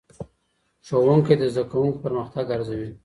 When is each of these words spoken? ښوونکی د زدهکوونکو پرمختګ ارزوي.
ښوونکی 0.87 1.33
د 1.37 1.43
زدهکوونکو 1.53 2.01
پرمختګ 2.05 2.45
ارزوي. 2.55 2.89